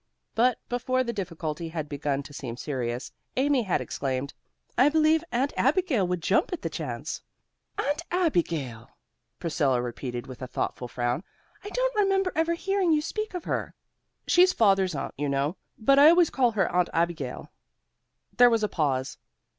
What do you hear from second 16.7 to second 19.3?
Aunt Abigail." There was a pause.